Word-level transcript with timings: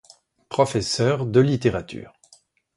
Professeur 0.49 1.27
de 1.27 1.39
littérature. 1.39 2.11